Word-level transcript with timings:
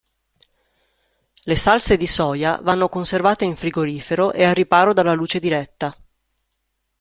Le 1.45 1.55
salse 1.55 1.95
di 1.95 2.07
soia 2.07 2.59
vanno 2.63 2.89
conservate 2.89 3.45
in 3.45 3.55
frigorifero 3.55 4.33
e 4.33 4.43
al 4.43 4.55
riparo 4.55 4.93
dalla 4.93 5.13
luce 5.13 5.39
diretta. 5.39 5.95